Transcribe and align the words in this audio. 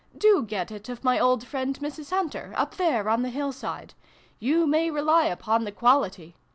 Do 0.17 0.41
get 0.41 0.71
it 0.71 0.89
of 0.89 1.03
my 1.03 1.19
old 1.19 1.45
friend 1.45 1.77
Mrs. 1.79 2.09
Hunter, 2.09 2.53
up 2.57 2.77
there, 2.77 3.07
on 3.07 3.21
the 3.21 3.29
hill 3.29 3.51
side. 3.51 3.93
You 4.39 4.65
may 4.65 4.89
rely 4.89 5.25
upon 5.25 5.63
the 5.63 5.71
quality. 5.71 6.35